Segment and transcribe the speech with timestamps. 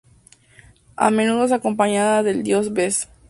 [0.97, 3.07] A menudo es acompañada del dios Bes.